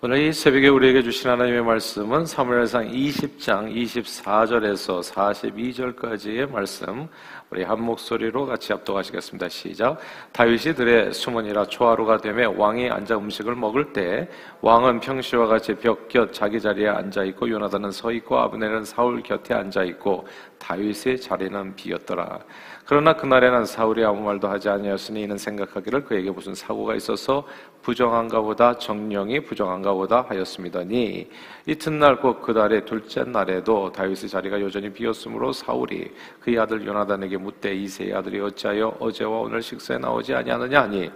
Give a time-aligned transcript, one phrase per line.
[0.00, 7.08] 오늘 이 새벽에 우리에게 주신 하나님의 말씀은 사무엘상 20장 24절에서 42절까지의 말씀
[7.50, 9.48] 우리 한 목소리로 같이 합독하시겠습니다.
[9.48, 9.98] 시작.
[10.30, 14.28] 다윗이 들에 수문이라 초하루가 되매 왕이 앉아 음식을 먹을 때
[14.60, 19.82] 왕은 평시와 같이 벽곁 자기 자리에 앉아 있고 요나단은 서 있고 아브넬은 사울 곁에 앉아
[19.82, 20.28] 있고
[20.58, 22.38] 다윗의 자리는 비었더라.
[22.84, 27.46] 그러나 그날에는 사울이 아무 말도 하지 아니하였으니 이는 생각하기를 그에게 무슨 사고가 있어서
[27.82, 31.28] 부정한가 보다 정령이 부정한가 보다 하였습니다니.
[31.66, 36.10] 이튿날 곧 그 달의 둘째 날에도 다윗의 자리가 여전히 비었으므로 사울이
[36.40, 41.10] 그의 아들 요나단에게 묻되 이세의 아들이 어찌하여 어제와 오늘 식사에 나오지 아니하느냐 하니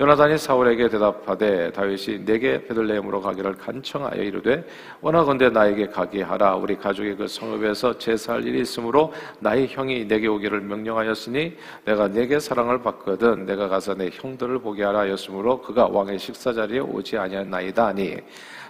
[0.00, 4.64] 요나단이 사울에게 대답하되 다윗이 내게 베들레헴으로 가기를 간청하여 이르되
[5.00, 6.54] 원하건대 나에게 가게 하라.
[6.56, 12.80] 우리 가족의 그 성읍에서 제사할 일이 있으므로 나의 형이 내게 오기를 명령하였으니 내가 내게 사랑을
[12.80, 18.16] 받거든 내가 가서 내 형들을 보게 하라 하였으므로 그가 왕의 식사 자리에 오지 아니하나이다 하니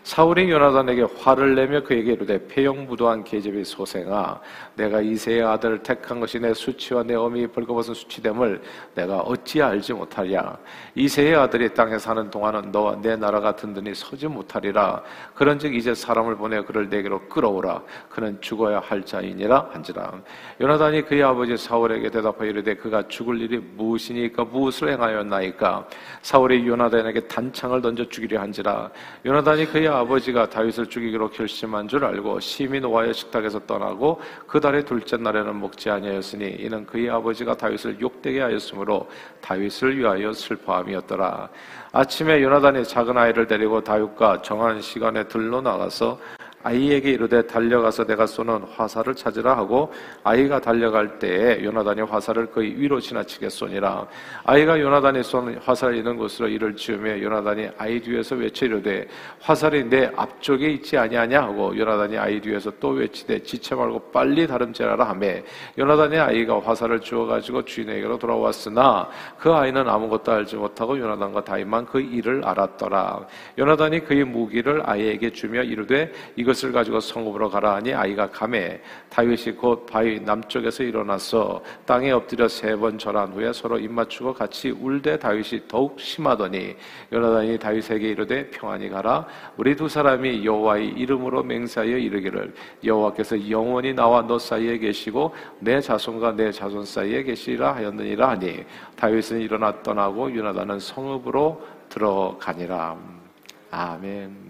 [0.09, 4.41] 사울이 요나단에게 화를 내며 그에게 이르되 폐영부도한 계집의 소생아
[4.75, 8.63] 내가 이세의 아들을 택한 것이 내 수치와 내 어미 벌거벗은 수치됨을
[8.95, 10.57] 내가 어찌 알지 못하랴?
[10.95, 15.03] 이세의 아들이 땅에 사는 동안은 너와 내 나라가 든든히 서지 못하리라.
[15.35, 17.83] 그런즉 이제 사람을 보내 그를 내게로 끌어오라.
[18.09, 20.15] 그는 죽어야 할 자이니라 한지라.
[20.59, 24.45] 요나단이 그의 아버지 사울에게 대답하여 이르되 그가 죽을 일이 무엇이니까?
[24.45, 25.87] 무엇을 행하였나이까?
[26.23, 28.91] 사울이 요나단에게 단창을 던져 죽이려 한지라.
[29.27, 35.17] 요나단이 그의 아버지가 다윗을 죽이기로 결심한 줄 알고 심히 노하여 식탁에서 떠나고 그 달의 둘째
[35.17, 39.09] 날에는 먹지 아니하였으니 이는 그의 아버지가 다윗을 욕되게 하였으므로
[39.41, 41.49] 다윗을 위하여 슬퍼함이었더라.
[41.93, 46.19] 아침에 요나단이 작은 아이를 데리고 다윗과 정한 시간에 들러 나가서
[46.63, 49.93] 아이에게 이르되 달려가서 내가 쏘는 화살을 찾으라 하고
[50.25, 54.07] 아이가 달려갈 때에 요나단이 화살을 그의 위로 지나치게 쏘니라.
[54.45, 59.07] 아이가 요나단이 쏜 화살이 있는 곳으로 이를 지으며 요나단이 아이 뒤에서 외쳐 이르되
[59.41, 65.05] 화살이 내 앞쪽에 있지 아니하냐 하고 요나단이 아이 뒤에서 또 외치되 지체 말고 빨리 다름질하라
[65.05, 65.45] 하매
[65.79, 69.09] 요나단의 아이가 화살을 주어 가지고 주인에게로 돌아왔으나
[69.39, 73.27] 그 아이는 아무것도 알지 못하고 요나단과 다윗만 그 일을 알았더라.
[73.59, 79.57] 요나단이 그의 무기를 아이에게 주며 이르되 이것 이것을 가지고 성읍으로 가라 하니 아이가 감해 다윗이
[79.57, 85.67] 곧 바위 남쪽에서 일어나서 땅에 엎드려 세 번 절한 후에 서로 입맞추고 같이 울되 다윗이
[85.67, 86.77] 더욱 심하더니
[87.13, 89.27] 요나단이 다윗에게 이르되 평안히 가라
[89.57, 92.55] 우리 두 사람이 여호와의 이름으로 맹세하여 이르기를
[92.85, 98.65] 여호와께서 영원히 나와 너 사이에 계시고 내 자손과 내 자손 사이에 계시리라 하였느니라 하니
[98.97, 102.97] 다윗은 일어나 떠나고 요나단은 성읍으로 들어가니라
[103.71, 104.48] 아멘.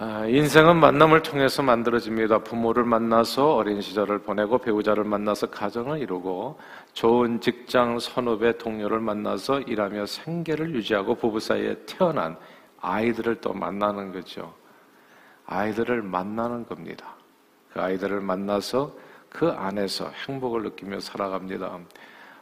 [0.00, 2.44] 인생은 만남을 통해서 만들어집니다.
[2.44, 6.56] 부모를 만나서 어린 시절을 보내고 배우자를 만나서 가정을 이루고
[6.92, 12.36] 좋은 직장 선후배 동료를 만나서 일하며 생계를 유지하고 부부 사이에 태어난
[12.80, 14.54] 아이들을 또 만나는 거죠.
[15.46, 17.16] 아이들을 만나는 겁니다.
[17.72, 18.94] 그 아이들을 만나서
[19.28, 21.76] 그 안에서 행복을 느끼며 살아갑니다.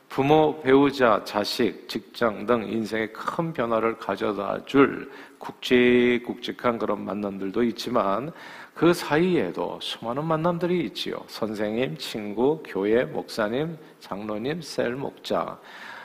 [0.08, 8.32] 부모, 배우자, 자식, 직장 등 인생의 큰 변화를 가져다 줄 굵직굵직한 그런 만남들도 있지만
[8.74, 11.16] 그 사이에도 수많은 만남들이 있지요.
[11.26, 15.58] 선생님, 친구, 교회, 목사님, 장로님, 셀 목자,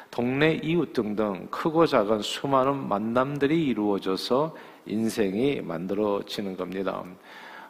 [0.09, 7.03] 동네 이웃 등등 크고 작은 수많은 만남들이 이루어져서 인생이 만들어지는 겁니다.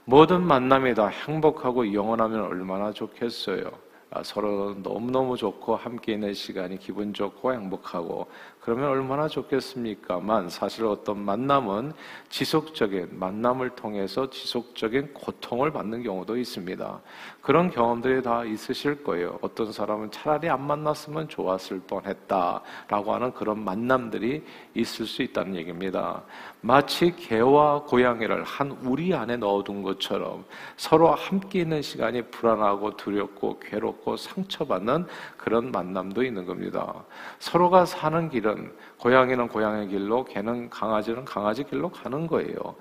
[0.06, 3.91] 모든 만남이 다 행복하고 영원하면 얼마나 좋겠어요.
[4.14, 8.28] 아, 서로 너무너무 좋고 함께 있는 시간이 기분 좋고 행복하고
[8.62, 11.94] 그러면 얼마나 좋겠습니까만 사실 어떤 만남은
[12.30, 17.02] 지속적인 만남을 통해서 지속적인 고통을 받는 경우도 있습니다.
[17.42, 19.40] 그런 경험들이 다 있으실 거예요.
[19.42, 24.46] 어떤 사람은 차라리 안 만났으면 좋았을 뻔했다라고 하는 그런 만남들이
[24.76, 26.22] 있을 수 있다는 얘기입니다.
[26.62, 30.46] 마치 개와 고양이를 한 우리 안에 넣어둔 것처럼
[30.78, 36.94] 서로 함께 있는 시간이 불안하고 두렵고 괴롭고 상처받는 그런 만남도 있는 겁니다.
[37.40, 42.76] 서로가 사는 길은 길은 고양이는 고양이 길로 개는 강아지는 강아지 길로 가는 거예요.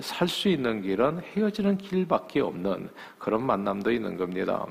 [0.00, 4.66] 살 수 있는 길은 헤어지는 길밖에 없는 그런 만남도 있는 겁니다.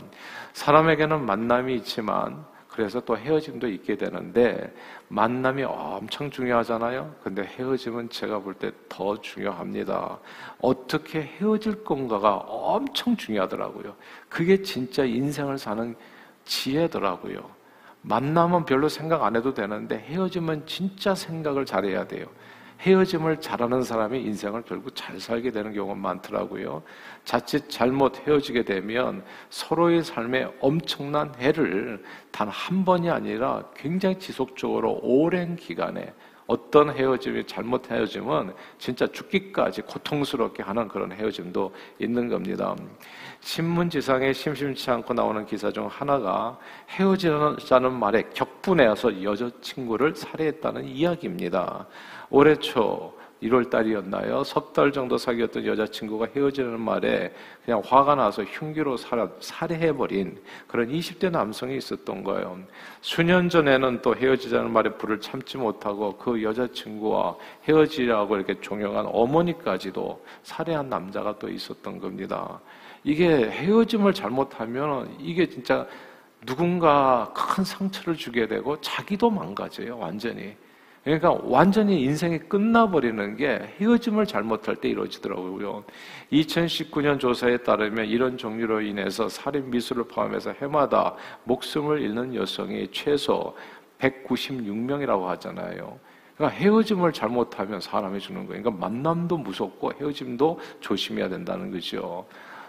[0.53, 4.73] 사람에게는 만남이 있지만 그래서 또 헤어짐도 있게 되는데
[5.07, 7.15] 만남이 엄청 중요하잖아요.
[7.23, 10.19] 근데 헤어짐은 제가 볼 때 더 중요합니다.
[10.59, 13.95] 어떻게 헤어질 건가가 엄청 중요하더라고요.
[14.29, 15.95] 그게 진짜 인생을 사는
[16.43, 17.54] 지혜더라고요.
[18.07, 22.25] 만남은 별로 생각 안 해도 되는데 헤어지면 진짜 생각을 잘해야 돼요.
[22.81, 26.83] 헤어짐을 잘하는 사람이 인생을 결국 잘 살게 되는 경우가 많더라고요.
[27.23, 35.55] 자칫 잘못 헤어지게 되면 서로의 삶에 엄청난 해를 단 한 번이 아니라 굉장히 지속적으로 오랜
[35.55, 36.13] 기간에
[36.47, 42.75] 어떤 헤어짐이 잘못 헤어짐은 진짜 죽기까지 고통스럽게 하는 그런 헤어짐도 있는 겁니다.
[43.39, 46.57] 신문지상에 심심치 않고 나오는 기사 중 하나가
[46.89, 51.87] 헤어지자는 말에 격분해서 여자친구를 살해했다는 이야기입니다.
[52.29, 53.13] 올해 초
[53.47, 54.43] 1월 달이었나요?
[54.43, 57.33] 석 달 정도 사귀었던 여자친구가 헤어지는 말에
[57.63, 58.97] 그냥 화가 나서 흉기로
[59.39, 60.37] 살해해버린
[60.67, 62.59] 그런 20대 남성이 있었던 거예요.
[62.99, 67.35] 수년 전에는 또 헤어지자는 말에 불을 참지 못하고 그 여자친구와
[67.67, 72.59] 헤어지라고 이렇게 종용한 어머니까지도 살해한 남자가 또 있었던 겁니다.
[73.05, 75.87] 이게 헤어짐을 잘못하면 이게 진짜
[76.45, 80.55] 누군가 큰 상처를 주게 되고 자기도 망가져요, 완전히.
[81.05, 85.83] 그러니까 완전히 인생이 끝나버리는 게 헤어짐을 잘못할 때 이루어지더라고요.
[86.31, 93.55] 2019년 조사에 따르면 이런 종류로 인해서 살인 미수를 포함해서 해마다 목숨을 잃는 여성이 최소
[93.99, 95.99] 196명이라고 하잖아요.
[96.35, 98.63] 그러니까 헤어짐을 잘못하면 사람이 죽는 거예요.
[98.63, 102.25] 그러니까 만남도 무섭고 헤어짐도 조심해야 된다는 거죠.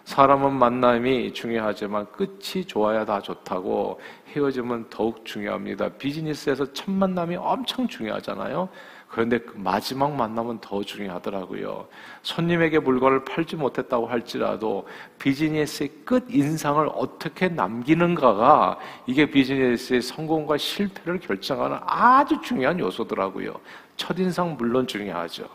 [0.07, 5.89] 사람은 만남이 중요하지만 끝이 좋아야 다 좋다고 헤어짐은 더욱 중요합니다.
[5.89, 8.69] 비즈니스에서 첫 만남이 엄청 중요하잖아요.
[9.09, 11.89] 그런데 그 마지막 만남은 더 중요하더라고요.
[12.23, 14.87] 손님에게 물건을 팔지 못했다고 할지라도
[15.19, 23.59] 비즈니스의 끝 인상을 어떻게 남기는가가 이게 비즈니스의 성공과 실패를 결정하는 아주 중요한 요소더라고요.
[23.97, 25.49] 첫인상 물론 중요하죠.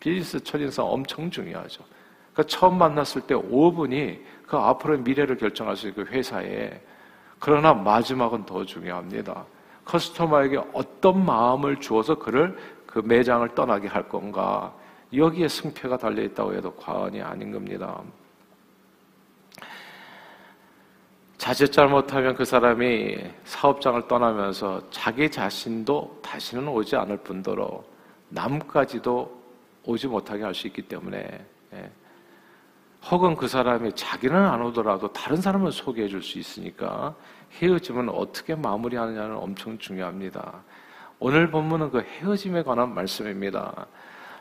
[0.00, 1.97] 비즈니스 첫인상 엄청 중요하죠.
[2.38, 6.80] 그 처음 만났을 때 5분이 그 앞으로의 미래를 결정할 수 있는 그 회사에
[7.40, 9.44] 그러나 마지막은 더 중요합니다.
[9.84, 12.56] 커스터머에게 어떤 마음을 주어서 그를
[12.86, 14.72] 그 매장을 떠나게 할 건가
[15.12, 18.00] 여기에 승패가 달려 있다고 해도 과언이 아닌 겁니다.
[21.38, 27.82] 자칫 잘못하면 그 사람이 사업장을 떠나면서 자기 자신도 다시는 오지 않을 뿐더러
[28.28, 29.42] 남까지도
[29.82, 31.90] 오지 못하게 할 수 있기 때문에 예.
[33.10, 37.14] 혹은 그 사람이 자기는 안 오더라도 다른 사람을 소개해 줄 수 있으니까
[37.60, 40.62] 헤어짐은 어떻게 마무리하느냐는 엄청 중요합니다.
[41.18, 43.86] 오늘 본문은 그 헤어짐에 관한 말씀입니다.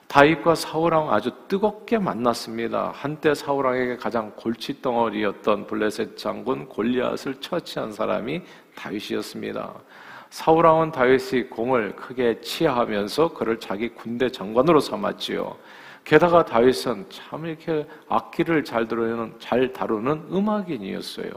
[0.07, 2.91] 다윗과 사울왕 아주 뜨겁게 만났습니다.
[2.95, 8.41] 한때 사울왕에게 가장 골칫덩어리였던 블레셋 장군 골리앗을 처치한 사람이
[8.75, 9.73] 다윗이었습니다.
[10.29, 15.57] 사울왕은 다윗의 공을 크게 치하하면서 그를 자기 군대 장관으로 삼았지요.
[16.07, 21.29] 게다가 다윗은 참 이렇게 악기를 잘 다루는 잘 다루는 음악인이었어요.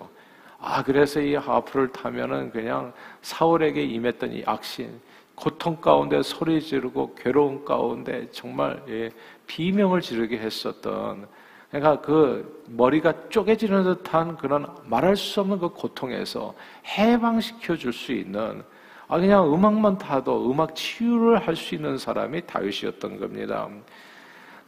[0.60, 5.00] 아 그래서 이 하프를 타면은 그냥 사울에게 임했던 이 악신
[5.34, 9.10] 고통 가운데 소리 지르고 괴로운 가운데 정말 예,
[9.48, 11.26] 비명을 지르게 했었던
[11.70, 16.54] 그러니까 그 머리가 쪼개지는 듯한 그런 말할 수 없는 그 고통에서
[16.86, 18.62] 해방시켜 줄 수 있는
[19.08, 23.68] 아 그냥 음악만 타도 음악 치유를 할 수 있는 사람이 다윗이었던 겁니다.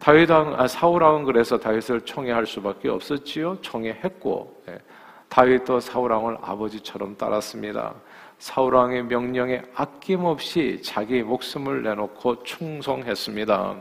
[0.03, 3.59] 다윗왕 아, 사울왕은 그래서 다윗을 총애할 수밖에 없었지요.
[3.61, 4.79] 총애했고 예.
[5.29, 7.95] 다윗도 사울왕을 아버지처럼 따랐습니다.
[8.41, 13.77] 사울왕의 명령에 아낌없이 자기 목숨을 내놓고 충성했습니다.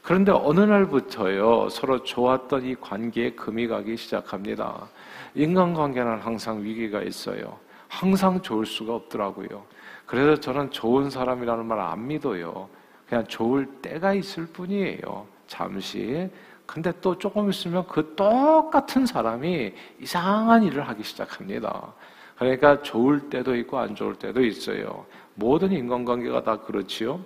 [0.00, 4.88] 그런데 어느 날부터요 서로 좋았던 이 관계에 금이 가기 시작합니다.
[5.34, 7.58] 인간관계는 항상 위기가 있어요.
[7.86, 9.62] 항상 좋을 수가 없더라고요.
[10.06, 12.66] 그래서 저는 좋은 사람이라는 말 안 믿어요.
[13.06, 15.26] 그냥 좋을 때가 있을 뿐이에요.
[15.50, 16.30] 잠시.
[16.64, 21.92] 근데 또 조금 있으면 그 똑같은 사람이 이상한 일을 하기 시작합니다.
[22.38, 25.04] 그러니까 좋을 때도 있고 안 좋을 때도 있어요.
[25.34, 27.20] 모든 인간관계가 다 그렇지요.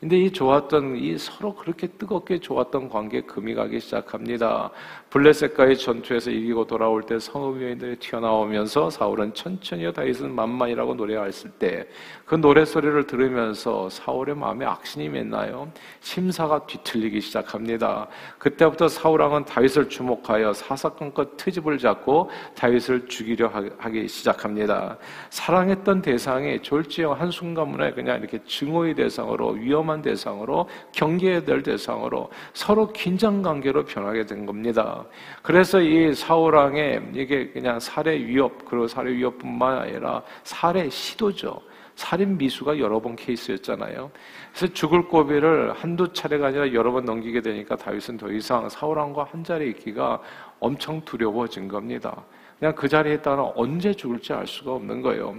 [0.00, 4.70] 근데 이 좋았던 이 서로 그렇게 뜨겁게 좋았던 관계 금이 가기 시작합니다.
[5.10, 11.86] 블레셋과의 전투에서 이기고 돌아올 때 성읍 여인들이 튀어나오면서 사울은 천천히요 다윗은 만만이라고 노래했을 때
[12.30, 15.68] 그 노래 소리를 들으면서 사울의 마음에 악신이 맺나요?
[15.98, 18.06] 심사가 뒤틀리기 시작합니다.
[18.38, 24.96] 그때부터 사울 왕은 다윗을 주목하여 사사건건 트집을 잡고 다윗을 죽이려 하기 시작합니다.
[25.30, 32.92] 사랑했던 대상이 졸지형 한순간 만에 그냥 이렇게 증오의 대상으로 위험한 대상으로 경계해야 될 대상으로 서로
[32.92, 35.04] 긴장 관계로 변하게 된 겁니다.
[35.42, 41.60] 그래서 이 사울 왕의 이게 그냥 살해 위협, 그리고 살해 위협뿐만 아니라 살해 시도죠.
[42.00, 44.10] 살인 미수가 여러 번 케이스였잖아요.
[44.54, 49.44] 그래서 죽을 고비를 한두 차례가 아니라 여러 번 넘기게 되니까 다윗은 더 이상 사울왕과 한
[49.44, 50.20] 자리에 있기가
[50.60, 52.24] 엄청 두려워진 겁니다.
[52.58, 55.34] 그냥 그 자리에 있다가 언제 죽을지 알 수가 없는 거예요.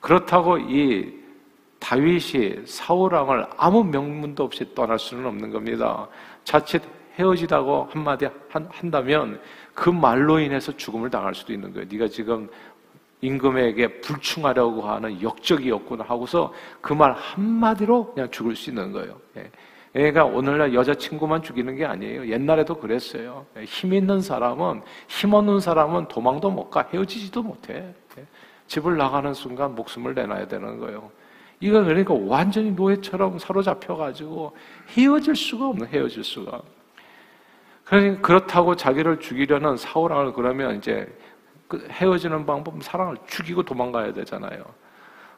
[0.00, 1.12] 그렇다고 이
[1.80, 6.06] 다윗이 사울 왕을 아무 명문도 없이 떠날 수는 없는 겁니다.
[6.44, 6.82] 자칫
[7.18, 9.40] 헤어지다고 한마디 한다면
[9.74, 11.88] 그 말로 인해서 죽음을 당할 수도 있는 거예요.
[11.90, 12.48] 네가 지금
[13.22, 19.16] 임금에게 불충하려고 하는 역적이었구나 하고서 그 말 한마디로 그냥 죽을 수 있는 거예요.
[19.36, 19.50] 예.
[19.92, 22.28] 애가 오늘날 여자친구만 죽이는 게 아니에요.
[22.28, 23.44] 옛날에도 그랬어요.
[23.58, 23.64] 예.
[23.64, 27.92] 힘 있는 사람은, 힘 없는 사람은 도망도 못 가, 헤어지지도 못해.
[28.18, 28.26] 예.
[28.68, 31.10] 집을 나가는 순간 목숨을 내놔야 되는 거예요.
[31.60, 34.56] 이거 그러니까 완전히 노예처럼 사로잡혀가지고
[34.96, 36.62] 헤어질 수가 없는 헤어질 수가.
[37.84, 41.06] 그러니 그렇다고 자기를 죽이려는 사울왕을 그러면 이제
[41.68, 44.64] 그 헤어지는 방법은 사랑을 죽이고 도망가야 되잖아요.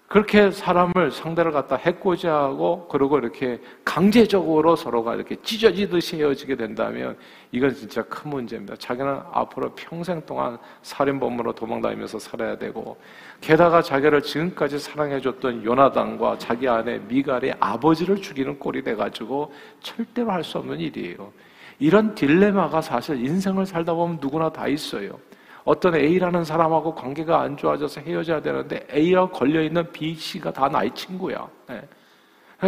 [0.09, 7.17] 그렇게 사람을 상대를 갖다 해코지하고 그러고 이렇게 강제적으로 서로가 이렇게 찢어지듯이 헤어지게 된다면
[7.51, 8.77] 이건 진짜 큰 문제입니다.
[8.77, 12.99] 자기는 앞으로 평생 동안 살인범으로 도망다니면서 살아야 되고
[13.41, 20.59] 게다가 자기를 지금까지 사랑해줬던 요나단과 자기 아내 미갈의 아버지를 죽이는 꼴이 돼가지고 절대로 할 수
[20.59, 21.33] 없는 일이에요.
[21.79, 25.19] 이런 딜레마가 사실 인생을 살다 보면 누구나 다 있어요.
[25.65, 31.49] 어떤 A라는 사람하고 관계가 안 좋아져서 헤어져야 되는데 A와 걸려있는 B, C가 다 나의 친구야.
[31.69, 31.83] 네.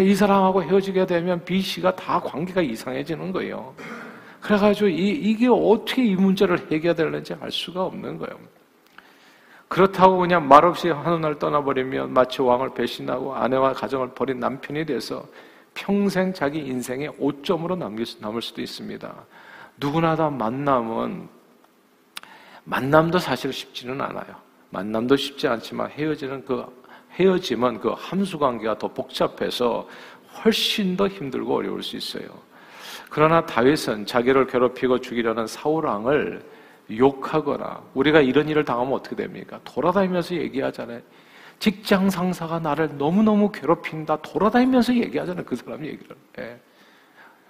[0.02, 3.74] 이 사람하고 헤어지게 되면 B, C가 다 관계가 이상해지는 거예요.
[4.40, 8.38] 그래가지고 이, 이게 어떻게 이 문제를 해결되는지 알 수가 없는 거예요.
[9.68, 15.24] 그렇다고 그냥 말없이 하는 날 떠나버리면 마치 왕을 배신하고 아내와 가정을 버린 남편이 돼서
[15.72, 19.12] 평생 자기 인생의 오점으로 남길 수, 남을 수도 있습니다.
[19.78, 21.28] 누구나 다 만남은
[22.64, 24.36] 만남도 사실 쉽지는 않아요.
[24.70, 26.64] 만남도 쉽지 않지만 헤어지는 그
[27.12, 29.88] 헤어짐은 그 함수 관계가 더 복잡해서
[30.44, 32.26] 훨씬 더 힘들고 어려울 수 있어요.
[33.08, 36.42] 그러나 다윗은 자기를 괴롭히고 죽이려는 사울 왕을
[36.90, 39.60] 욕하거나 우리가 이런 일을 당하면 어떻게 됩니까?
[39.64, 41.00] 돌아다니면서 얘기하잖아요.
[41.60, 44.16] 직장 상사가 나를 너무너무 괴롭힌다.
[44.22, 45.44] 돌아다니면서 얘기하잖아요.
[45.44, 46.16] 그 사람 얘기를.
[46.38, 46.58] 예.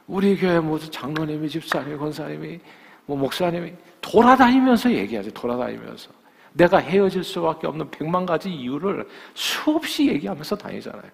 [0.07, 2.61] 우리 교회 무슨 장로님이 집사님이 권사님이
[3.07, 3.73] 뭐 목사님이
[4.05, 5.31] 돌아다니면서 얘기하죠.
[5.31, 6.11] 돌아다니면서.
[6.53, 11.11] 내가 헤어질 수밖에 없는 백만 가지 이유를 수없이 얘기하면서 다니잖아요.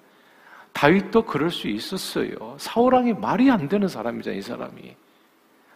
[0.72, 2.56] 다윗도 그럴 수 있었어요.
[2.58, 4.96] 사울왕이 말이 안 되는 사람이잖아요, 이 사람이.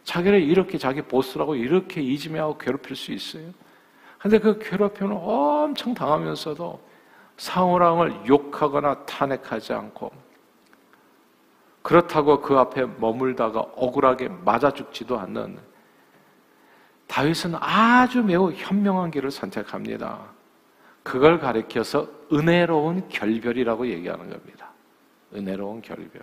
[0.03, 3.45] 자기를 이렇게 자기 보스라고 이렇게 이지매하고 괴롭힐 수 있어요.
[4.19, 6.81] 근데 그 괴롭힘을 엄청 당하면서도
[7.37, 10.11] 사울왕을 욕하거나 탄핵하지 않고
[11.83, 15.59] 그렇다고 그 앞에 머물다가 억울하게 맞아 죽지도 않는
[17.07, 20.21] 다윗은 아주 매우 현명한 길을 선택합니다.
[21.03, 24.71] 그걸 가리켜서 은혜로운 결별이라고 얘기하는 겁니다.
[25.35, 26.23] 은혜로운 결별.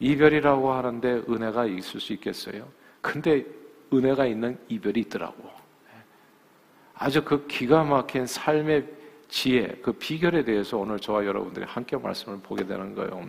[0.00, 2.66] 이별이라고 하는데 은혜가 있을 수 있겠어요?
[3.00, 3.44] 근데
[3.92, 5.50] 은혜가 있는 이별이 있더라고.
[6.94, 8.86] 아주 그 기가 막힌 삶의
[9.28, 13.26] 지혜, 그 비결에 대해서 오늘 저와 여러분들이 함께 말씀을 보게 되는 거예요.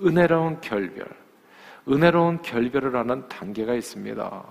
[0.00, 1.06] 은혜로운 결별.
[1.88, 4.44] 은혜로운 결별을 하는 단계가 있습니다.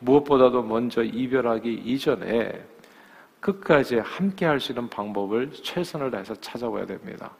[0.00, 2.64] 무엇보다도 먼저 이별하기 이전에
[3.40, 7.30] 끝까지 함께 할 수 있는 방법을 최선을 다해서 찾아봐야 됩니다.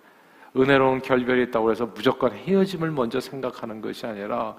[0.56, 4.56] 은혜로운 결별이 있다고 해서 무조건 헤어짐을 먼저 생각하는 것이 아니라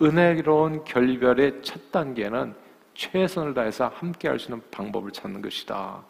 [0.00, 2.54] 은혜로운 결별의 첫 단계는
[2.94, 6.02] 최선을 다해서 함께 할 수 있는 방법을 찾는 것이다.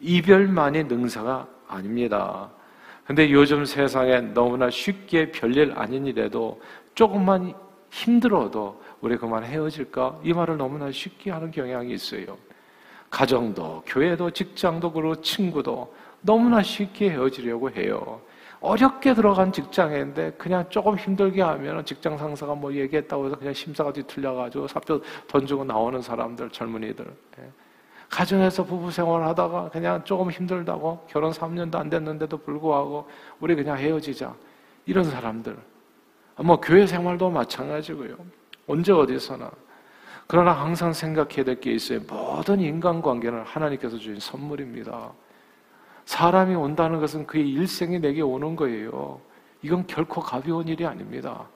[0.00, 2.50] 이별만이 능사가 아닙니다.
[3.04, 6.60] 근데 요즘 세상에 너무나 쉽게 별일 아닌 일에도
[6.94, 7.54] 조금만
[7.90, 10.20] 힘들어도 우리 그만 헤어질까?
[10.24, 12.36] 이 말을 너무나 쉽게 하는 경향이 있어요.
[13.10, 18.20] 가정도, 교회도, 직장도, 그리고 친구도 너무나 쉽게 헤어지려고 해요.
[18.60, 24.66] 어렵게 들어간 직장인데 그냥 조금 힘들게 하면 직장 상사가 뭐 얘기했다고 해서 그냥 심사가 뒤틀려가지고
[24.66, 27.06] 사표 던지고 나오는 사람들, 젊은이들.
[27.38, 27.50] 예.
[28.10, 33.06] 가정에서 부부 생활 하다가 그냥 조금 힘들다고 결혼 3년도 안 됐는데도 불구하고
[33.38, 34.34] 우리 그냥 헤어지자.
[34.86, 35.56] 이런 사람들.
[36.38, 38.16] 뭐 교회 생활도 마찬가지고요.
[38.68, 39.50] 언제 어디서나.
[40.26, 42.00] 그러나 항상 생각해야 될 게 있어요.
[42.06, 45.10] 모든 인간관계는 하나님께서 주신 선물입니다.
[46.04, 49.20] 사람이 온다는 것은 그의 일생이 내게 오는 거예요.
[49.62, 51.48] 이건 결코 가벼운 일이 아닙니다.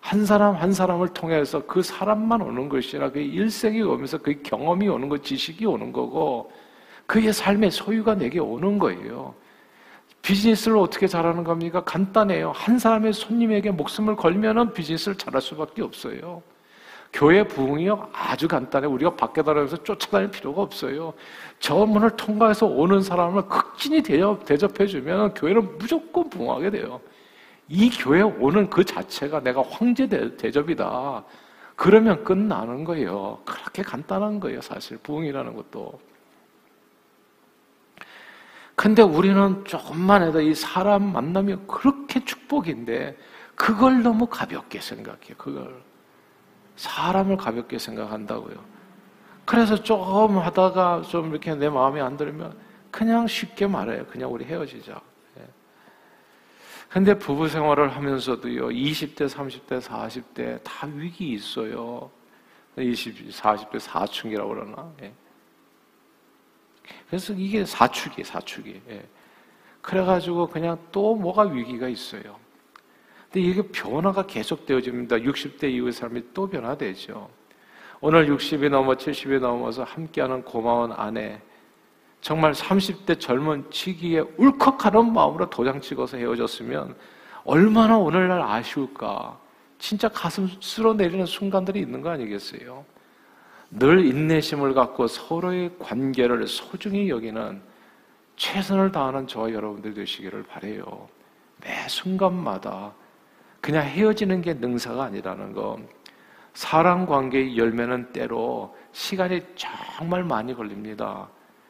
[0.00, 4.88] 한 사람 한 사람을 통해서 그 사람만 오는 것이 아니라 그의 일생이 오면서 그의 경험이
[4.88, 6.50] 오는 것, 지식이 오는 거고
[7.06, 9.34] 그의 삶의 소유가 내게 오는 거예요.
[10.22, 11.82] 비즈니스를 어떻게 잘하는 겁니까?
[11.84, 12.52] 간단해요.
[12.52, 16.42] 한 사람의 손님에게 목숨을 걸면은 비즈니스를 잘할 수밖에 없어요.
[17.12, 18.86] 교회 부흥이요 아주 간단해.
[18.86, 21.14] 우리가 밖에 나가서 쫓아다닐 필요가 없어요.
[21.58, 27.00] 저 문을 통과해서 오는 사람을 극진히 대접, 대접해주면 교회는 무조건 부흥하게 돼요.
[27.68, 31.24] 이 교회 오는 그 자체가 내가 황제 대접이다.
[31.76, 33.38] 그러면 끝나는 거예요.
[33.44, 34.98] 그렇게 간단한 거예요, 사실.
[34.98, 35.98] 부흥이라는 것도.
[38.78, 43.18] 근데 우리는 조금만 해도 이 사람 만남이 그렇게 축복인데
[43.56, 45.34] 그걸 너무 가볍게 생각해.
[45.36, 45.82] 그걸
[46.76, 48.54] 사람을 가볍게 생각한다고요.
[49.44, 52.56] 그래서 조금 하다가 좀 이렇게 내 마음에 안 들면
[52.92, 54.06] 그냥 쉽게 말해요.
[54.06, 55.00] 그냥 우리 헤어지자.
[55.40, 55.48] 예.
[56.88, 62.12] 근데 부부 생활을 하면서도요, 20대, 30대, 40대 다 위기 있어요.
[62.78, 64.92] 20, 40대 사춘기라고 그러나.
[67.08, 67.10] 예.
[67.10, 68.80] 그래서 이게 사축이, 사축이.
[68.90, 69.06] 예.
[69.80, 72.36] 그래가지고 그냥 또 뭐가 위기가 있어요.
[73.30, 75.16] 근데 이게 변화가 계속되어집니다.
[75.16, 77.28] 60대 이후의 삶이 또 변화되죠.
[78.00, 81.40] 오늘 60이 넘어 70이 넘어서 함께하는 고마운 아내,
[82.20, 86.94] 정말 30대 젊은 치기에 울컥하는 마음으로 도장 찍어서 헤어졌으면
[87.44, 89.38] 얼마나 오늘날 아쉬울까.
[89.78, 92.84] 진짜 가슴 쓸어 내리는 순간들이 있는 거 아니겠어요?
[93.70, 97.60] 늘 인내심을 갖고 서로의 관계를 소중히 여기는
[98.36, 101.08] 최선을 다하는 저와 여러분들 되시기를 바래요.
[101.60, 102.94] 매 순간마다
[103.60, 105.78] 그냥 헤어지는 게 능사가 아니라는 거.
[106.54, 111.28] 사랑 관계의 열매는 때로 시간이 정말 많이 걸립니다.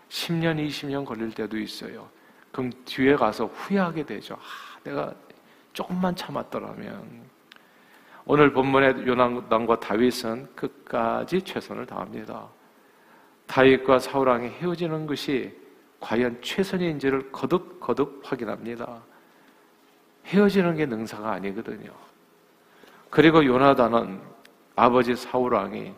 [0.08, 2.08] 10년, 20년 걸릴 때도 있어요.
[2.52, 4.34] 그럼 뒤에 가서 후회하게 되죠.
[4.34, 5.14] 아, 내가
[5.72, 7.37] 조금만 참았더라면.
[8.30, 12.46] 오늘 본문의 요나단과 다윗은 끝까지 최선을 다합니다.
[13.46, 15.56] 다윗과 사울왕이 헤어지는 것이
[15.98, 19.00] 과연 최선인지를 거듭거듭 확인합니다.
[20.26, 21.90] 헤어지는 게 능사가 아니거든요.
[23.08, 24.20] 그리고 요나단은
[24.76, 25.94] 아버지 사울왕이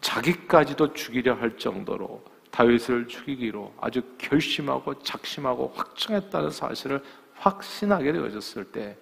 [0.00, 2.22] 자기까지도 죽이려 할 정도로
[2.52, 7.02] 다윗을 죽이기로 아주 결심하고 작심하고 확정했다는 사실을
[7.34, 8.96] 확신하게 되어졌을 때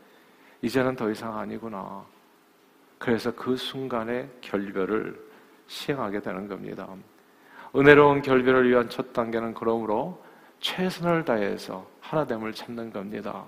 [0.62, 2.06] 이제는 더 이상 아니구나.
[3.00, 5.18] 그래서 그 순간에 결별을
[5.66, 6.86] 시행하게 되는 겁니다.
[7.74, 10.22] 은혜로운 결별을 위한 첫 단계는 그러므로
[10.60, 13.46] 최선을 다해서 하나됨을 찾는 겁니다.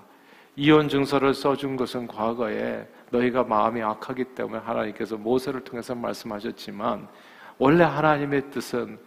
[0.55, 7.07] 이혼 증서를 써준 것은 과거에 너희가 마음이 악하기 때문에 하나님께서 모세를 통해서 말씀하셨지만
[7.59, 8.97] 원래 하나님의 뜻은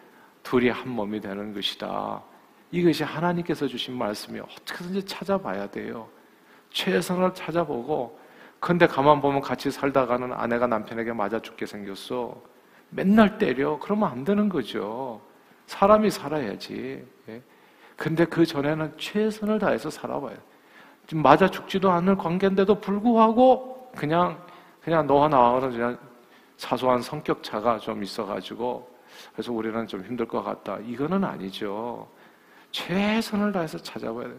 [0.45, 2.23] 둘이 한 몸이 되는 것이다.
[2.71, 6.09] 이것이 하나님께서 주신 말씀이 어떻게든지 찾아봐야 돼요.
[6.71, 8.26] 최선을 찾아보고
[8.61, 12.41] 근데 가만 보면 같이 살다가는 아내가 남편에게 맞아 죽게 생겼어.
[12.91, 13.79] 맨날 때려.
[13.79, 15.21] 그러면 안 되는 거죠.
[15.67, 17.05] 사람이 살아야지.
[17.29, 17.43] 예.
[17.97, 20.37] 근데 그 전에는 최선을 다해서 살아봐요.
[21.07, 24.45] 지금 맞아 죽지도 않을 관계인데도 불구하고 그냥
[24.83, 25.99] 그냥 너와 나와는 그냥
[26.57, 28.89] 사소한 성격 차가 좀 있어가지고
[29.33, 30.79] 그래서 우리는 좀 힘들 것 같다.
[30.85, 32.09] 이거는 아니죠.
[32.71, 34.35] 최선을 다해서 찾아봐야 돼.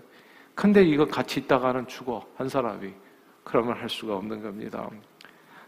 [0.55, 2.93] 근데 이거 같이 있다가는 죽어 한 사람이.
[3.47, 4.89] 그러면 할 수가 없는 겁니다.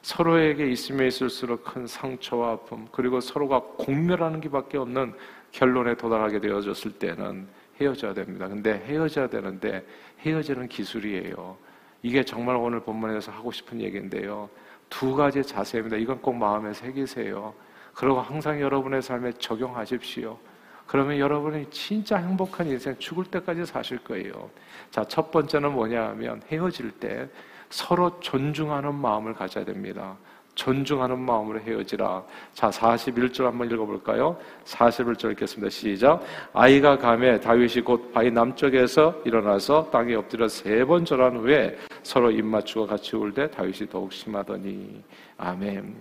[0.01, 5.13] 서로에게 있으면 있을수록 큰 상처와 아픔, 그리고 서로가 공멸하는 게밖에 없는
[5.53, 7.47] 결론에 도달하게 되어졌을 때는
[7.79, 8.49] 헤어져야 됩니다.
[8.49, 9.87] 근데 헤어져야 되는데
[10.19, 11.57] 헤어지는 기술이에요.
[12.03, 14.49] 이게 정말 오늘 본문에서 하고 싶은 얘기인데요.
[14.89, 15.95] 두 가지 자세입니다.
[15.95, 17.53] 이건 꼭 마음에 새기세요.
[17.93, 20.37] 그리고 항상 여러분의 삶에 적용하십시오.
[20.85, 24.49] 그러면 여러분이 진짜 행복한 인생 죽을 때까지 사실 거예요.
[24.91, 27.29] 자, 첫 번째는 뭐냐 하면 헤어질 때
[27.69, 30.17] 서로 존중하는 마음을 가져야 됩니다.
[30.55, 32.21] 존중하는 마음으로 헤어지라.
[32.53, 34.37] 자, 41절 한번 읽어볼까요?
[34.65, 35.69] 41절 읽겠습니다.
[35.69, 36.21] 시작.
[36.51, 42.87] 아이가 감에 다윗이 곧 바위 남쪽에서 일어나서 땅에 엎드려 세 번 절한 후에 서로 입맞추고
[42.87, 45.01] 같이 울 때 다윗이 더욱 심하더니.
[45.37, 45.95] 아멘.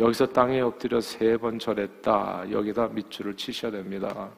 [0.00, 2.46] 여기서 땅에 엎드려 세 번 절했다.
[2.50, 4.28] 여기다 밑줄을 치셔야 됩니다.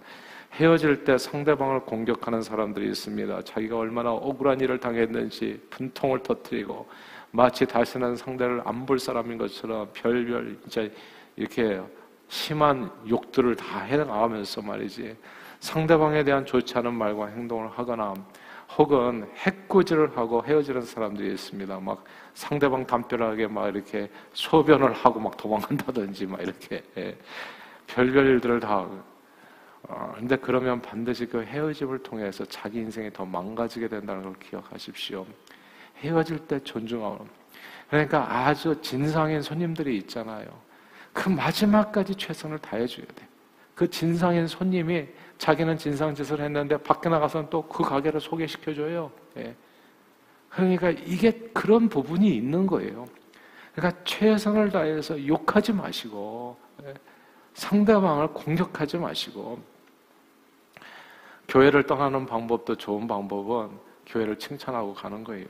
[0.52, 3.42] 헤어질 때 상대방을 공격하는 사람들이 있습니다.
[3.42, 6.86] 자기가 얼마나 억울한 일을 당했는지 분통을 터뜨리고
[7.30, 10.92] 마치 다시는 상대를 안 볼 사람인 것처럼 별별 이제
[11.36, 11.80] 이렇게
[12.28, 15.16] 심한 욕들을 다 해나가면서 말이지
[15.60, 18.12] 상대방에 대한 좋지 않은 말과 행동을 하거나
[18.76, 21.80] 혹은 해코지를 하고 헤어지는 사람들이 있습니다.
[21.80, 27.16] 막 상대방 담벼락에 막 이렇게 소변을 하고 막 도망간다든지 막 이렇게 예.
[27.86, 28.86] 별별 일들을 다
[29.94, 35.26] 어, 근데 그러면 반드시 그 헤어짐을 통해서 자기 인생이 더 망가지게 된다는 걸 기억하십시오.
[35.98, 37.26] 헤어질 때 존중하고.
[37.90, 40.46] 그러니까 아주 진상인 손님들이 있잖아요.
[41.12, 43.28] 그 마지막까지 최선을 다해줘야 돼.
[43.74, 49.12] 그 진상인 손님이 자기는 진상짓을 했는데 밖에 나가서는 또 그 가게를 소개시켜줘요.
[49.36, 49.54] 예.
[50.48, 53.06] 그러니까 이게 그런 부분이 있는 거예요.
[53.74, 56.94] 그러니까 최선을 다해서 욕하지 마시고, 예.
[57.54, 59.71] 상대방을 공격하지 마시고,
[61.48, 63.70] 교회를 떠나는 방법도 좋은 방법은
[64.06, 65.46] 교회를 칭찬하고 가는 거예요.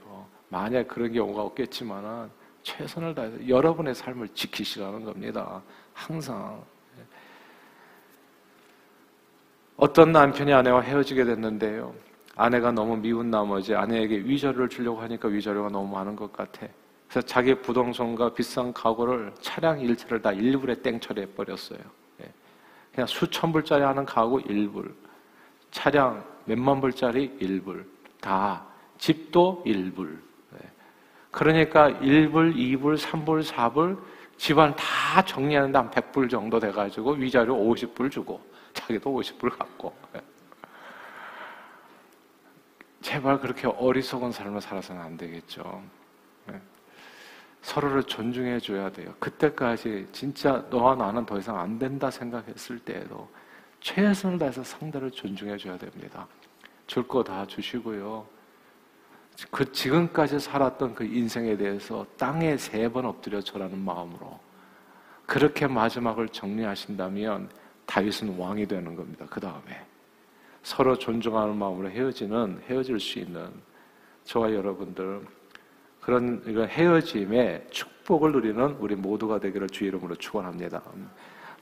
[0.48, 2.30] 만약 그런 경우가 없겠지만은
[2.62, 5.62] 최선을 다해서 여러분의 삶을 지키시라는 겁니다.
[5.92, 6.62] 항상.
[9.76, 11.94] 어떤 남편이 아내와 헤어지게 됐는데요.
[12.36, 16.66] 아내가 너무 미운 나머지 아내에게 위자료를 주려고 하니까 위자료가 너무 많은 것 같아.
[17.08, 21.80] 그래서 자기 부동산과 비싼 가구를 차량 일체를 다 일불에 땡처리해 버렸어요.
[22.22, 22.32] 예.
[22.94, 24.94] 그냥 수천 불짜리 하는 가구 일불,
[25.72, 27.84] 차량 몇만 불짜리 일불,
[28.20, 28.64] 다
[28.98, 30.22] 집도 일불.
[30.54, 30.58] 예.
[31.32, 33.98] 그러니까 1불, 2불, 3불, 4불
[34.36, 38.40] 집안 다 정리하는데 한 100불 정도 돼가지고 위자료 50불 주고
[38.72, 40.20] 자기도 50불 갖고 예.
[43.00, 45.82] 제발 그렇게 어리석은 삶을 살아서는 안 되겠죠.
[47.62, 49.14] 서로를 존중해 줘야 돼요.
[49.18, 53.28] 그때까지 진짜 너와 나는 더 이상 안 된다 생각했을 때에도
[53.82, 56.26] 최선을 다해서 상대를 존중해 줘야 됩니다.
[56.86, 58.26] 줄 거 다 주시고요.
[59.50, 64.38] 그 지금까지 살았던 그 인생에 대해서 땅에 세 번 엎드려 절하는 마음으로
[65.26, 67.48] 그렇게 마지막을 정리하신다면
[67.86, 69.26] 다윗은 왕이 되는 겁니다.
[69.28, 69.84] 그 다음에
[70.62, 73.50] 서로 존중하는 마음으로 헤어지는 헤어질 수 있는
[74.24, 75.26] 저와 여러분들
[76.00, 80.82] 그런 이런 헤어짐의 축복을 누리는 우리 모두가 되기를 주의 이름으로 축원합니다.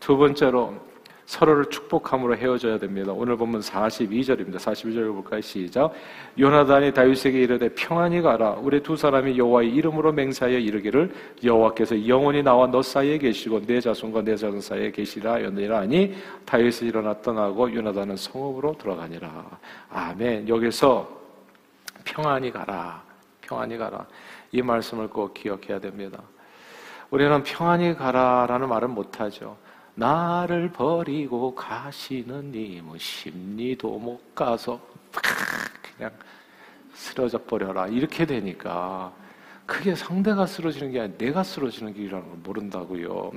[0.01, 0.75] 두 번째로
[1.31, 3.13] 서로를 축복함으로 헤어져야 됩니다.
[3.13, 4.57] 오늘 보면 42절입니다.
[4.57, 5.41] 42절 볼까요?
[5.41, 5.93] 시작.
[6.37, 8.57] 요나단이 다윗에게 이르되 평안히 가라.
[8.59, 11.15] 우리 두 사람이 여호와의 이름으로 맹세하여 이르기를
[11.45, 16.17] 여호와께서 영원히 나와 너 사이에 계시고 내 자손과 내 자손 사이에 계시라 연니라 하니
[16.47, 19.31] 다윗이 일어나 떠나고 요나단은 성읍으로 들어가니라.
[19.89, 20.49] 아멘.
[20.49, 21.09] 여기서
[22.05, 23.05] 평안히 가라.
[23.41, 24.05] 평안히 가라.
[24.51, 26.21] 이 말씀을 꼭 기억해야 됩니다.
[27.09, 29.70] 우리는 평안히 가라라는 말은 못하죠.
[30.01, 34.81] 나를 버리고 가시는 님은 심리도 못 가서
[35.95, 36.11] 그냥
[36.95, 37.87] 쓰러져 버려라.
[37.87, 39.13] 이렇게 되니까
[39.67, 43.31] 그게 상대가 쓰러지는 게 아니라 내가 쓰러지는 길이라는 걸 모른다고요.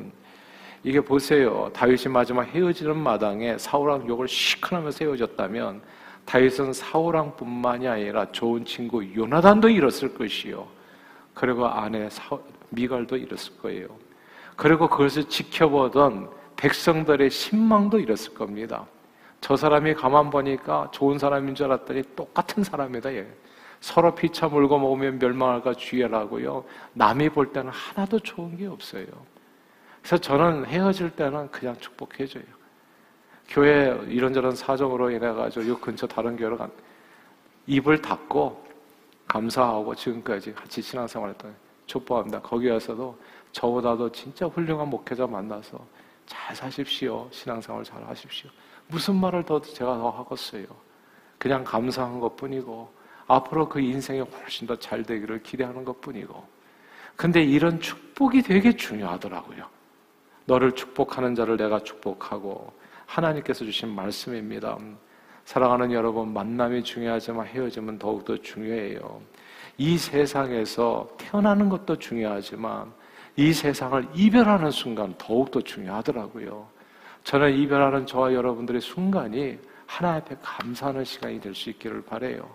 [0.85, 1.69] 이게 보세요.
[1.73, 5.81] 다윗이 마지막 헤어지는 마당에 사울왕 욕을 시큰하면서 헤어졌다면
[6.23, 10.65] 다윗은 사울왕뿐만이 아니라 좋은 친구 요나단도 잃었을 것이요.
[11.33, 12.07] 그리고 아내
[12.69, 13.87] 미갈도 잃었을 거예요.
[14.55, 18.85] 그리고 그것을 지켜보던 백성들의 신망도 잃었을 겁니다.
[19.41, 23.13] 저 사람이 가만 보니까 좋은 사람인 줄 알았더니 똑같은 사람이다.
[23.13, 23.27] 얘.
[23.81, 26.63] 서로 피차 물고 먹으면 멸망할까 주의하라고요.
[26.93, 29.05] 남이 볼 때는 하나도 좋은 게 없어요.
[30.01, 32.43] 그래서 저는 헤어질 때는 그냥 축복해줘요.
[33.49, 36.71] 교회 이런저런 사정으로 인해가지고 이 근처 다른 교회로 간
[37.67, 38.63] 입을 닫고
[39.27, 41.53] 감사하고 지금까지 같이 신앙생활 했던
[41.85, 42.41] 족보합니다.
[42.41, 43.17] 거기 에서도
[43.51, 45.79] 저보다도 진짜 훌륭한 목회자 만나서
[46.25, 47.27] 잘 사십시오.
[47.31, 48.49] 신앙생활 잘 하십시오.
[48.87, 50.65] 무슨 말을 더 제가 더 하겠어요.
[51.37, 52.91] 그냥 감사한 것 뿐이고,
[53.27, 56.43] 앞으로 그 인생이 훨씬 더 잘 되기를 기대하는 것 뿐이고.
[57.15, 59.65] 근데 이런 축복이 되게 중요하더라고요.
[60.45, 62.73] 너를 축복하는 자를 내가 축복하고,
[63.05, 64.77] 하나님께서 주신 말씀입니다.
[65.45, 69.21] 사랑하는 여러분, 만남이 중요하지만 헤어짐은 더욱더 중요해요.
[69.77, 72.93] 이 세상에서 태어나는 것도 중요하지만
[73.35, 76.67] 이 세상을 이별하는 순간 더욱더 중요하더라고요.
[77.23, 82.49] 저는 이별하는 저와 여러분들의 순간이 하나님 앞에 감사하는 시간이 될 수 있기를 바래요.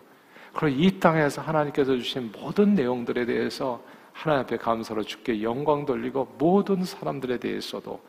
[0.55, 3.81] 그리고 이 땅에서 하나님께서 주신 모든 내용들에 대해서
[4.13, 8.01] 하나님 앞에 감사로 주께 영광 돌리고 모든 사람들에 대해서도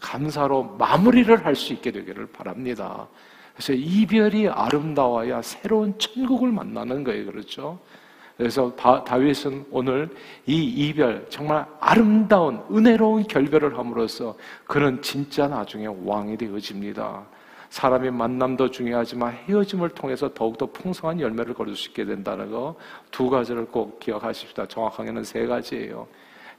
[0.00, 3.06] 감사로 마무리를 할 수 있게 되기를 바랍니다.
[3.54, 7.26] 그래서 이별이 아름다워야 새로운 천국을 만나는 거예요.
[7.26, 7.78] 그렇죠?
[8.36, 10.10] 그래서 다, 윗은 오늘
[10.44, 17.24] 이 이별, 정말 아름다운, 은혜로운 결별을 함으로써 그는 진짜 나중에 왕이 되어집니다.
[17.70, 22.76] 사람의 만남도 중요하지만 헤어짐을 통해서 더욱더 풍성한 열매를 거둘 수 있게 된다는 거
[23.10, 24.66] 두 가지를 꼭 기억하십시다.
[24.68, 26.06] 정확하게는 세 가지예요.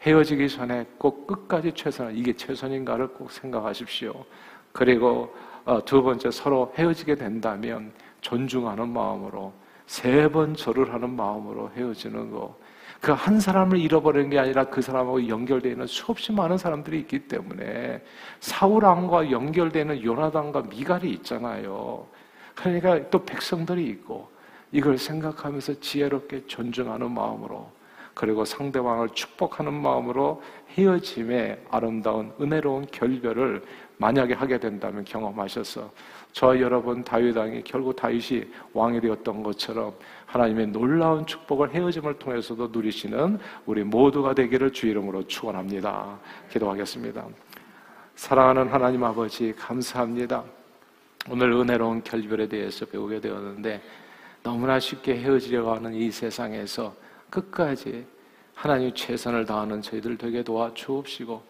[0.01, 4.25] 헤어지기 전에 꼭 끝까지 최선, 이게 최선인가를 꼭 생각하십시오.
[4.71, 5.33] 그리고
[5.65, 9.53] 어, 두 번째 서로 헤어지게 된다면 존중하는 마음으로
[9.87, 12.55] 세 번 절을 하는 마음으로 헤어지는 거.
[13.01, 18.03] 그 한 사람을 잃어버리는 게 아니라 그 사람하고 연결되어 있는 수없이 많은 사람들이 있기 때문에
[18.39, 22.07] 사울왕과 연결되는 요나단과 미갈이 있잖아요.
[22.55, 24.29] 그러니까 또 백성들이 있고
[24.71, 27.71] 이걸 생각하면서 지혜롭게 존중하는 마음으로
[28.15, 33.61] 그리고 상대방을 축복하는 마음으로 헤어짐의 아름다운 은혜로운 결별을
[33.97, 35.91] 만약에 하게 된다면 경험하셔서
[36.37, 39.95] 저 여러분 다윗 왕이 결국 다윗이 왕이 되었던 것처럼
[40.27, 46.19] 하나님의 놀라운 축복을 헤어짐을 통해서도 누리시는 우리 모두가 되기를 주 이름으로 축원합니다.
[46.51, 47.25] 기도하겠습니다.
[48.13, 50.43] 사랑하는 하나님 아버지 감사합니다.
[51.27, 53.81] 오늘 은혜로운 결별에 대해서 배우게 되었는데
[54.43, 56.93] 너무나 쉽게 헤어지려고 하는 이 세상에서
[57.31, 58.05] 끝까지
[58.53, 61.41] 하나님 최선을 다하는 저희들 되게 도와 주옵시고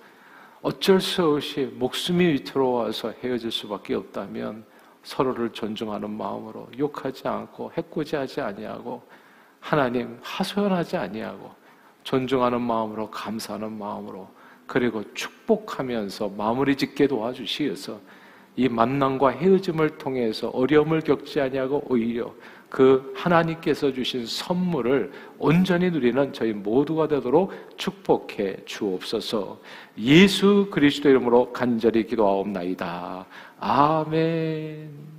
[0.62, 4.77] 어쩔 수 없이 목숨이 위태로워서 헤어질 수밖에 없다면
[5.08, 9.02] 서로를 존중하는 마음으로 욕하지 않고 해코지하지 아니하고
[9.62, 11.50] 하나님 하소연하지 아니하고
[12.04, 14.28] 존중하는 마음으로 감사하는 마음으로
[14.65, 18.02] 그리고 축복하면서 마무리 짓게 도와주시어서
[18.58, 22.34] 이 만남과 헤어짐을 통해서 어려움을 겪지 아니하고 오히려
[22.69, 29.60] 그 하나님께서 주신 선물을 온전히 누리는 저희 모두가 되도록 축복해 주옵소서.
[29.99, 33.25] 예수 그리스도 이름으로 간절히 기도하옵나이다.
[33.60, 35.16] 아멘.